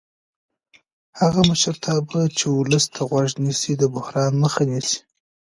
[1.19, 4.99] هغه مشرتابه چې ولس ته غوږ نیسي د بحران مخه نیسي